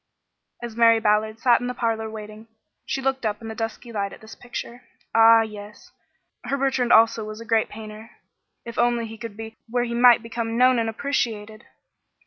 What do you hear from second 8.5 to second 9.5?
If only he could